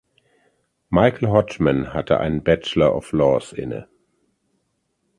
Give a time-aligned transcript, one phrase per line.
[0.89, 3.87] Michael Hodgman hatte einen Bachelor of Laws inne.